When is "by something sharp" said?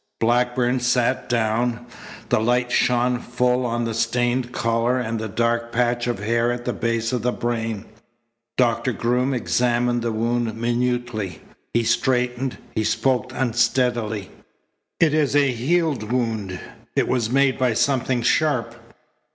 17.59-18.73